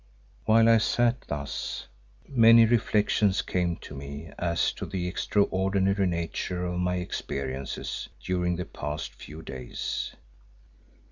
[0.45, 1.85] While I sat thus
[2.27, 8.65] many reflections came to me as to the extraordinary nature of my experiences during the
[8.65, 10.15] past few days.